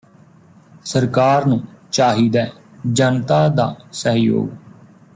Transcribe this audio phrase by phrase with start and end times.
[0.85, 2.47] ਸਰਕਾਰ ਨੂੰ ਚਾਹੀਦੈ
[2.93, 4.49] ਜਨਤਾ ਦਾ ਸਹਿਯੋਗ